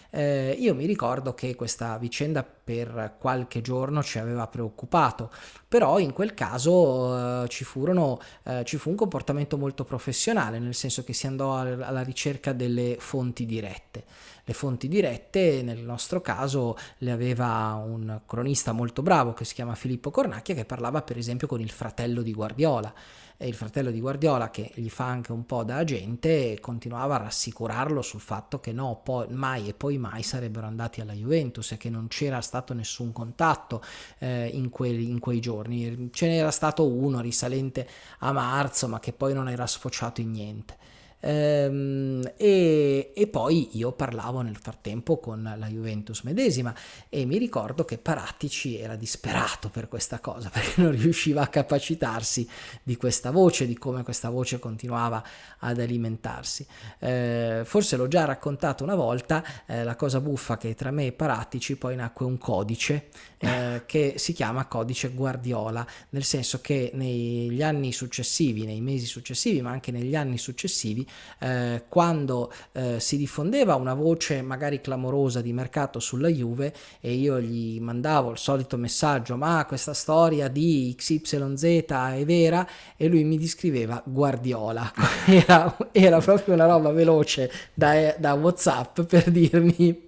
[0.09, 5.29] Eh, io mi ricordo che questa vicenda per qualche giorno ci aveva preoccupato,
[5.67, 10.75] però in quel caso eh, ci, furono, eh, ci, fu un comportamento molto professionale, nel
[10.75, 14.05] senso che si andò alla ricerca delle fonti dirette.
[14.45, 19.75] Le fonti dirette nel nostro caso le aveva un cronista molto bravo che si chiama
[19.75, 22.93] Filippo Cornacchia che parlava per esempio con il fratello di Guardiola
[23.45, 28.01] il fratello di Guardiola che gli fa anche un po' da agente continuava a rassicurarlo
[28.01, 31.89] sul fatto che no, poi, mai e poi mai sarebbero andati alla Juventus e che
[31.91, 33.83] non c'era stato nessun contatto
[34.17, 36.09] eh, in, quei, in quei giorni.
[36.11, 37.87] Ce n'era stato uno risalente
[38.19, 40.86] a marzo ma che poi non era sfociato in niente.
[41.19, 46.73] Ehm, e, e, poi io parlavo nel frattempo con la Juventus medesima
[47.09, 52.47] e mi ricordo che Parattici era disperato per questa cosa perché non riusciva a capacitarsi
[52.83, 55.23] di questa voce, di come questa voce continuava
[55.59, 56.65] ad alimentarsi.
[56.99, 61.11] Eh, forse l'ho già raccontato una volta, eh, la cosa buffa che tra me e
[61.13, 67.63] Parattici poi nacque un codice eh, che si chiama codice Guardiola, nel senso che negli
[67.63, 71.06] anni successivi, nei mesi successivi, ma anche negli anni successivi,
[71.39, 77.39] eh, quando eh, si diffondeva una voce magari clamorosa di mercato sulla Juve e io
[77.39, 82.67] gli mandavo il solito messaggio, ma questa storia di XYZ è vera?
[82.95, 84.91] E lui mi descriveva Guardiola,
[85.25, 90.06] era, era proprio una roba veloce da, da Whatsapp per dirmi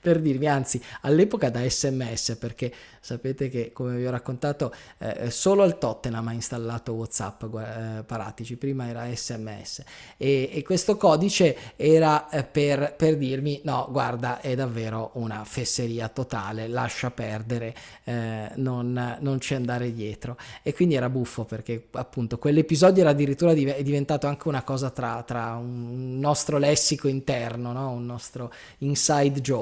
[0.00, 5.64] per dirvi, anzi all'epoca da sms perché sapete che come vi ho raccontato eh, solo
[5.64, 9.82] il Tottenham ha installato Whatsapp eh, Paratici, prima era sms
[10.16, 16.08] e, e questo codice era eh, per, per, dirmi no guarda è davvero una fesseria
[16.08, 22.38] totale, lascia perdere, eh, non, non ci andare dietro e quindi era buffo perché appunto
[22.38, 27.90] quell'episodio era addirittura div- diventato anche una cosa tra, tra un nostro lessico interno, no?
[27.90, 29.61] un nostro inside joke.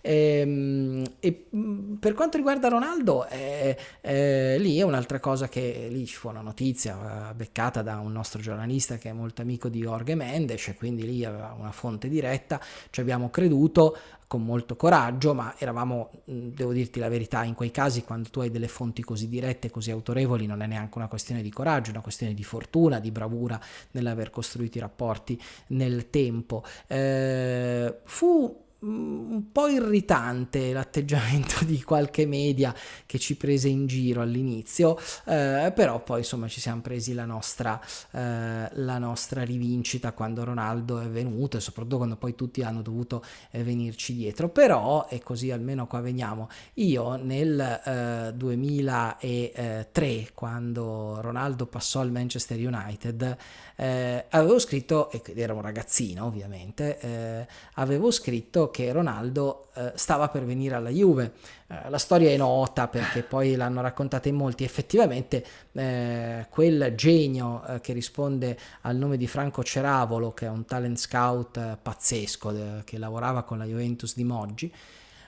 [0.00, 5.88] E, ehm, e mm, per quanto riguarda Ronaldo, eh, eh, lì è un'altra cosa che
[5.90, 9.68] lì ci fu una notizia eh, beccata da un nostro giornalista che è molto amico
[9.68, 13.96] di Jorge Mendes e quindi lì aveva una fonte diretta, ci abbiamo creduto
[14.32, 18.40] con molto coraggio, ma eravamo, mm, devo dirti la verità, in quei casi quando tu
[18.40, 21.92] hai delle fonti così dirette, così autorevoli, non è neanche una questione di coraggio, è
[21.92, 26.64] una questione di fortuna, di bravura nell'aver costruito i rapporti nel tempo.
[26.86, 32.74] Eh, fu un po' irritante l'atteggiamento di qualche media
[33.06, 37.80] che ci prese in giro all'inizio, eh, però poi insomma ci siamo presi la nostra,
[38.10, 43.24] eh, la nostra rivincita quando Ronaldo è venuto e soprattutto quando poi tutti hanno dovuto
[43.50, 44.48] eh, venirci dietro.
[44.48, 52.58] Però, e così almeno qua veniamo, io nel 2003, eh, quando Ronaldo passò al Manchester
[52.58, 53.36] United,
[53.76, 60.28] eh, avevo scritto, ed era un ragazzino ovviamente, eh, avevo scritto che Ronaldo eh, stava
[60.28, 61.34] per venire alla Juve.
[61.68, 64.64] Eh, la storia è nota perché poi l'hanno raccontata in molti.
[64.64, 70.64] Effettivamente eh, quel genio eh, che risponde al nome di Franco Ceravolo, che è un
[70.64, 74.74] talent scout pazzesco, che lavorava con la Juventus di Moggi,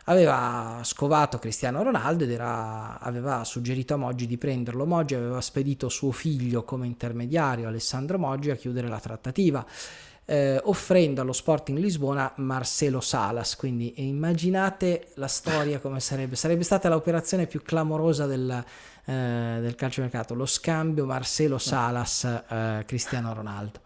[0.05, 4.85] aveva scovato Cristiano Ronaldo ed era, aveva suggerito a Moggi di prenderlo.
[4.85, 9.65] Moggi aveva spedito suo figlio come intermediario, Alessandro Moggi, a chiudere la trattativa.
[10.27, 13.57] Eh, offrendo allo Sporting Lisbona Marcelo Salas.
[13.57, 16.35] Quindi immaginate la storia come sarebbe.
[16.37, 18.65] Sarebbe stata l'operazione più clamorosa del,
[19.05, 23.81] eh, del calciomercato, lo scambio Marcelo Salas-Cristiano eh, Ronaldo.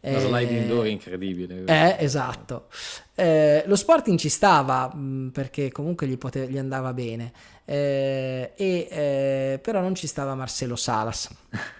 [0.00, 1.64] Una sliding door incredibile.
[1.64, 2.66] Eh, esatto.
[3.14, 7.32] Eh, lo Sporting ci stava mh, mm, perché comunque gli, pote- gli andava bene,
[7.64, 11.28] eh, e, eh, però non ci stava Marcelo Salas.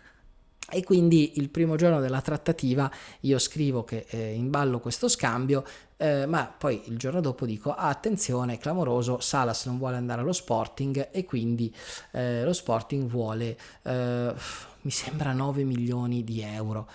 [0.70, 5.64] E quindi il primo giorno della trattativa io scrivo che eh, in ballo questo scambio,
[5.96, 10.34] eh, ma poi il giorno dopo dico ah, attenzione, clamoroso, Salas non vuole andare allo
[10.34, 11.74] Sporting e quindi
[12.12, 14.34] eh, lo Sporting vuole, eh,
[14.82, 16.86] mi sembra 9 milioni di euro.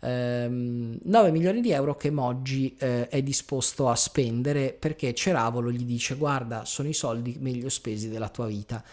[0.00, 5.84] Ehm, 9 milioni di euro che Moggi eh, è disposto a spendere perché Ceravolo gli
[5.84, 8.84] dice guarda sono i soldi meglio spesi della tua vita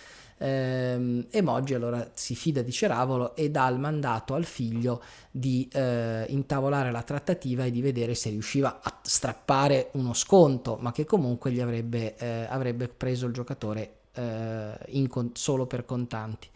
[0.43, 5.01] ehm, e Moggi allora si fida di Ceravolo e dà il mandato al figlio
[5.32, 10.91] di eh, intavolare la trattativa e di vedere se riusciva a strappare uno sconto ma
[10.91, 16.49] che comunque gli avrebbe, eh, avrebbe preso il giocatore eh, con- solo per contanti.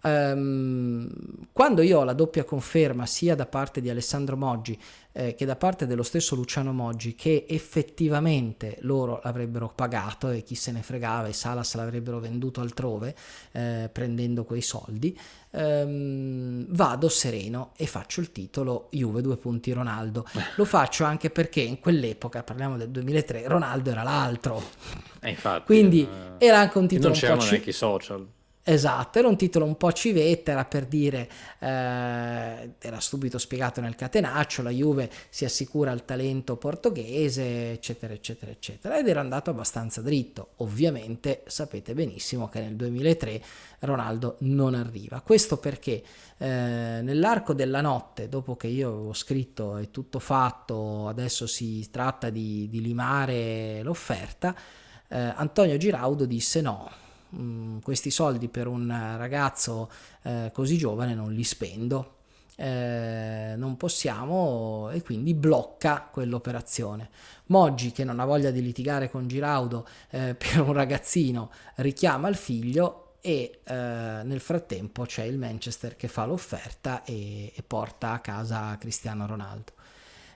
[0.00, 1.10] Um,
[1.52, 4.78] quando io ho la doppia conferma sia da parte di Alessandro Moggi
[5.18, 10.54] eh, che da parte dello stesso Luciano Moggi che effettivamente loro l'avrebbero pagato e chi
[10.54, 13.16] se ne fregava e Salas l'avrebbero venduto altrove
[13.50, 15.18] eh, prendendo quei soldi,
[15.50, 20.24] um, vado sereno e faccio il titolo Juve due punti Ronaldo.
[20.54, 24.62] Lo faccio anche perché in quell'epoca, parliamo del 2003, Ronaldo era l'altro.
[25.18, 26.02] Eh, infatti, Quindi
[26.38, 27.08] eh, era anche un titolo...
[27.08, 28.24] Non c'erano neanche i social.
[28.70, 31.26] Esatto, era un titolo un po' civetta, era per dire,
[31.58, 38.50] eh, era subito spiegato nel catenaccio, la Juve si assicura il talento portoghese, eccetera, eccetera,
[38.52, 40.50] eccetera, ed era andato abbastanza dritto.
[40.56, 43.42] Ovviamente sapete benissimo che nel 2003
[43.78, 45.22] Ronaldo non arriva.
[45.22, 46.02] Questo perché
[46.36, 52.28] eh, nell'arco della notte, dopo che io avevo scritto è tutto fatto, adesso si tratta
[52.28, 54.54] di, di limare l'offerta,
[55.08, 59.90] eh, Antonio Giraudo disse no mh, mm, questi soldi per un ragazzo
[60.22, 62.14] eh, così giovane non li spendo.
[62.60, 67.10] Eh, non possiamo e quindi blocca quell'operazione.
[67.46, 72.36] Moggi, che non ha voglia di litigare con Giraudo eh, per un ragazzino, richiama il
[72.36, 78.20] figlio e eh, nel frattempo c'è il Manchester che fa l'offerta e, e porta a
[78.20, 79.72] casa Cristiano Ronaldo.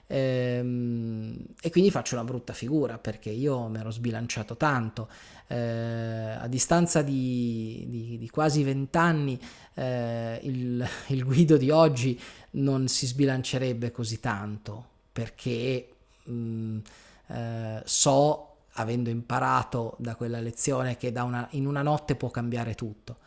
[0.07, 5.09] Ehm, e quindi faccio una brutta figura perché io mi ero sbilanciato tanto.
[5.47, 9.39] Eh, a distanza di, di, di quasi vent'anni,
[9.75, 12.19] eh, il, il, Guido di oggi
[12.51, 15.89] non si sbilancerebbe così tanto perché
[16.23, 16.79] mh, mm,
[17.27, 22.75] eh, so, avendo imparato da quella lezione, che da una, in una notte può cambiare
[22.75, 23.17] tutto.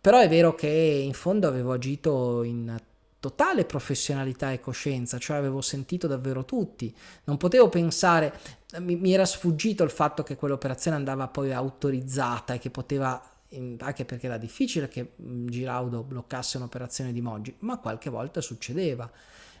[0.00, 2.76] Però è vero che in fondo avevo agito in
[3.24, 8.38] totale professionalità e coscienza, cioè avevo sentito davvero tutti, non potevo pensare,
[8.80, 13.30] mi, mi era sfuggito il fatto che quell'operazione andava poi autorizzata e che poteva
[13.78, 19.10] anche perché era difficile che Giraudo bloccasse un'operazione di Moggi, ma qualche volta succedeva.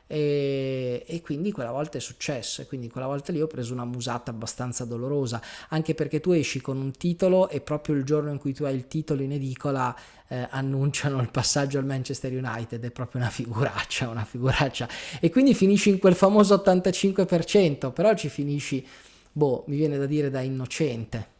[0.06, 3.86] E, e, quindi quella volta è successo e quindi quella volta lì ho preso una
[3.86, 5.40] musata abbastanza dolorosa
[5.70, 8.74] anche perché tu esci con un titolo e proprio il giorno in cui tu hai
[8.74, 9.96] il titolo in edicola
[10.28, 14.86] eh, annunciano il passaggio al Manchester United è proprio una figuraccia una figuraccia.
[15.20, 18.86] E quindi finisci in quel famoso 85% però ci finisci
[19.32, 21.32] boh mi viene da dire da innocente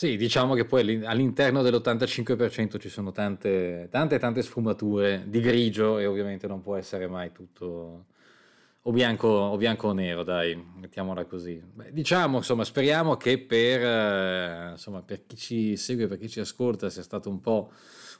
[0.00, 6.06] sì, diciamo che poi all'interno dell'85% ci sono tante, tante, tante sfumature di grigio e
[6.06, 8.04] ovviamente non può essere mai tutto
[8.80, 11.60] o bianco o, bianco o nero, dai, mettiamola così.
[11.60, 16.38] Beh, diciamo, insomma, speriamo che per, eh, insomma, per chi ci segue, per chi ci
[16.38, 17.72] ascolta, sia stata un po'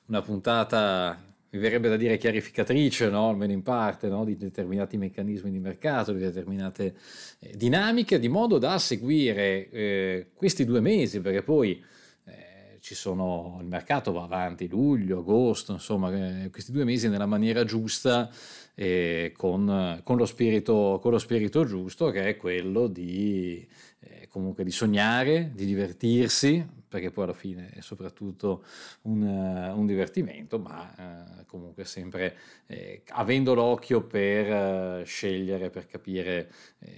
[0.07, 1.17] una puntata
[1.51, 3.31] mi verrebbe da dire chiarificatrice, no?
[3.31, 4.25] almeno in parte, no?
[4.25, 6.95] di determinati meccanismi di mercato, di determinate
[7.39, 11.83] eh, dinamiche, di modo da seguire eh, questi due mesi, perché poi
[12.25, 17.27] eh, ci sono, il mercato va avanti luglio, agosto, insomma, eh, questi due mesi nella
[17.27, 18.31] maniera giusta
[18.75, 23.67] e con, con, lo spirito, con lo spirito giusto, che è quello di
[24.01, 28.65] eh, comunque di sognare, di divertirsi, perché poi alla fine è soprattutto
[29.03, 32.37] un, uh, un divertimento, ma uh, comunque sempre
[32.67, 36.51] eh, avendo l'occhio per uh, scegliere, per capire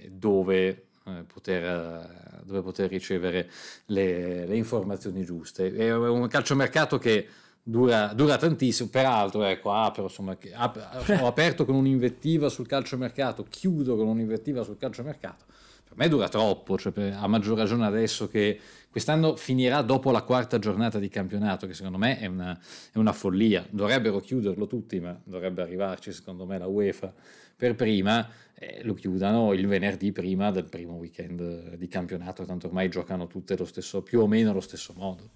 [0.09, 0.85] dove
[1.25, 3.49] poter, dove poter ricevere
[3.87, 5.73] le, le, informazioni giuste.
[5.73, 7.27] È un calciomercato che
[7.61, 14.07] dura, dura tantissimo, peraltro ecco, apro, insomma, ho aperto con un'invettiva sul calciomercato, chiudo con
[14.07, 15.45] un'invettiva sul calciomercato
[15.91, 18.57] per me dura troppo, cioè per, a maggior ragione adesso che
[18.89, 22.57] quest'anno finirà dopo la quarta giornata di campionato, che secondo me è una,
[22.93, 23.67] è una follia.
[23.69, 27.13] Dovrebbero chiuderlo tutti, ma dovrebbe arrivarci secondo me la UEFA
[27.57, 32.87] per prima, eh, lo chiudano il venerdì prima del primo weekend di campionato, tanto ormai
[32.87, 35.29] giocano tutte lo stesso, più o meno allo stesso modo.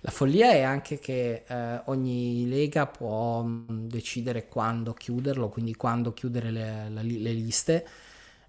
[0.00, 6.50] La follia è anche che eh, ogni lega può decidere quando chiuderlo, quindi quando chiudere
[6.50, 7.86] le, le, le liste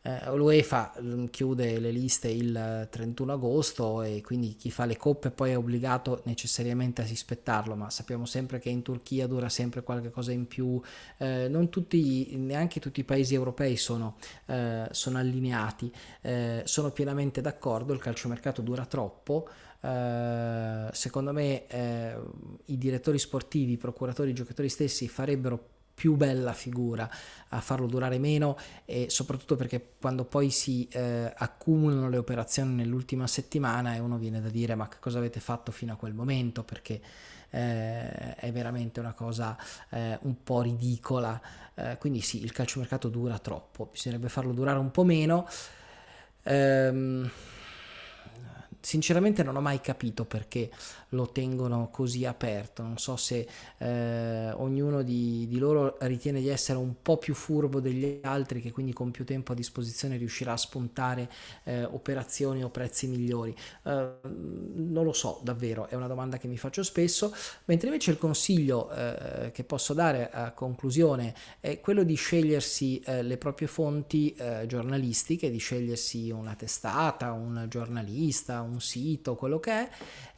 [0.05, 5.31] eh, L'UEFA mm, chiude le liste il 31 agosto e quindi chi fa le coppe
[5.31, 10.11] poi è obbligato necessariamente a rispettarlo, ma sappiamo sempre che in Turchia dura sempre qualche
[10.11, 10.81] cosa in più,
[11.17, 15.89] eh, non tutti, neanche tutti i paesi europei sono, eh, sono allineati,
[16.19, 19.47] eh, sono pienamente d'accordo, il calciomercato dura troppo.
[19.83, 21.65] Uh, secondo me
[22.67, 27.09] i direttori sportivi, i procuratori, i giocatori stessi farebbero più bella figura
[27.49, 33.27] a farlo durare meno e soprattutto perché quando poi si eh, accumulano le operazioni nell'ultima
[33.27, 36.63] settimana e uno viene da dire ma che cosa avete fatto fino a quel momento?
[36.63, 37.01] Perché
[37.51, 39.55] eh, è veramente una cosa
[39.89, 41.39] eh, un po' ridicola.
[41.75, 45.47] Eh, quindi sì il calciomercato dura troppo bisognerebbe farlo durare un po' meno.
[46.43, 47.29] Ehm,
[48.83, 50.69] sinceramente non ho mai capito perché
[51.09, 52.83] lo tengono così aperto.
[52.83, 57.79] Non so se eh, ognuno di, di, loro ritiene di essere un po' più furbo
[57.79, 61.29] degli altri, che quindi con più tempo a disposizione riuscirà a spuntare
[61.63, 63.55] eh, operazioni o prezzi migliori.
[63.83, 67.33] Eh, non lo so, davvero, è una domanda che mi faccio spesso.
[67.65, 73.23] Mentre invece il consiglio eh, che posso dare a conclusione è quello di scegliersi eh,
[73.23, 79.71] le proprie fonti eh, giornalistiche, di scegliersi una testata, un giornalista, un sito, quello che
[79.71, 79.89] è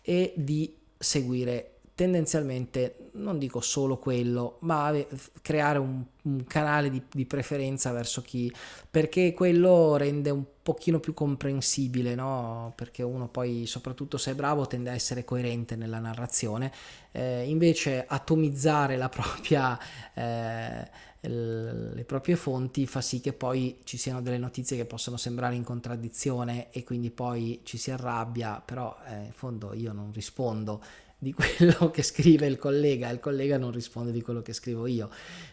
[0.01, 4.93] e di seguire tendenzialmente, non dico solo quello, ma
[5.41, 8.53] creare un, un canale di, di, preferenza verso chi,
[8.91, 12.73] perché quello rende un pochino più comprensibile, no?
[12.75, 16.69] Perché uno poi, soprattutto se è bravo, tende a essere coerente nella narrazione,
[17.13, 19.79] eh, invece atomizzare la propria...
[20.13, 25.55] Eh, le proprie fonti fa sì che poi ci siano delle notizie che possono sembrare
[25.55, 30.81] in contraddizione e quindi poi ci si arrabbia, però eh, in fondo io non rispondo
[31.17, 35.09] di quello che scrive il collega, il collega non risponde di quello che scrivo io.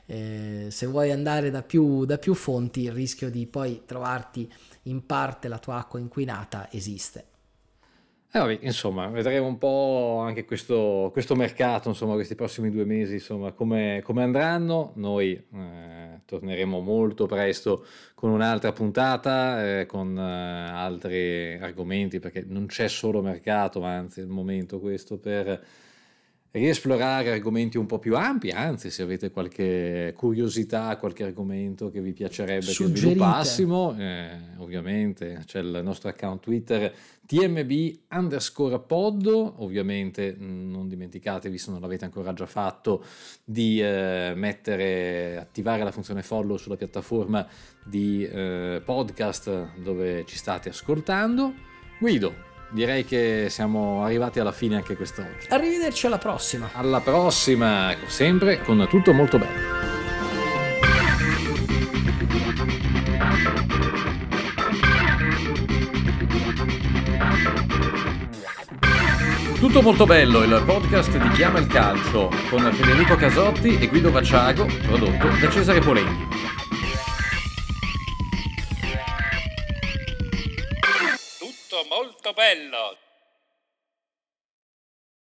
[0.06, 4.50] Eh, se vuoi andare da più, da più fonti, il rischio di poi trovarti
[4.84, 7.31] in parte la tua acqua inquinata esiste.
[8.34, 13.14] Eh, vabbè, insomma, vedremo un po' anche questo, questo mercato, insomma, questi prossimi due mesi,
[13.14, 14.92] insomma, come, come andranno.
[14.96, 22.64] Noi eh, torneremo molto presto con un'altra puntata, eh, con eh, altri argomenti, perché non
[22.64, 25.62] c'è solo mercato, ma anzi è il momento questo per
[26.52, 32.12] riesplorare argomenti un po' più ampi, anzi se avete qualche curiosità, qualche argomento che vi
[32.12, 32.92] piacerebbe Suggerite.
[32.92, 36.92] che sviluppassimo, eh, ovviamente c'è il nostro account Twitter
[37.26, 43.02] tmb underscore pod, ovviamente non dimenticatevi se non l'avete ancora già fatto
[43.44, 47.46] di eh, mettere, attivare la funzione follow sulla piattaforma
[47.82, 51.54] di eh, podcast dove ci state ascoltando.
[51.98, 55.46] Guido, direi che siamo arrivati alla fine anche quest'oggi.
[55.50, 56.70] Arrivederci alla prossima.
[56.72, 59.80] Alla prossima, sempre con tutto molto bello.
[69.58, 74.66] Tutto molto bello, il podcast di Chiama il Calcio con Federico Casotti e Guido Vacciago,
[74.82, 76.61] prodotto da Cesare Polenghi.
[82.34, 82.96] Bello.